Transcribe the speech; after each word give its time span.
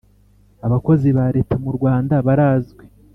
abakozi 0.65 1.07
ba 1.17 1.25
Leta 1.35 1.53
murwanda 1.63 2.15
barazwi 2.25 2.83